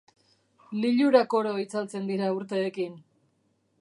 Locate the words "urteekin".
2.39-2.97